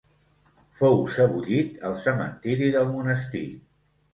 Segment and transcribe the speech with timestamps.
[0.79, 3.47] Fou sebollit al cementiri del monestir.